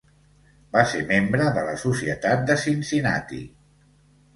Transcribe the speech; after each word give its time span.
Va 0.75 0.83
ser 0.93 1.01
membre 1.11 1.51
de 1.59 1.67
la 1.69 1.77
Societat 1.85 2.45
de 2.51 2.59
Cincinatti. 2.67 3.47